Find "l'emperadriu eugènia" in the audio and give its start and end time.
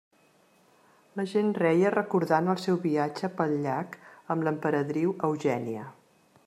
4.49-5.89